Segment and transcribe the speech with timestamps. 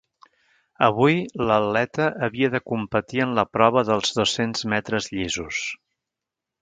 [0.85, 1.17] Avui,
[1.49, 5.61] l’atleta havia de competir en la prova dels dos-cents metres llisos.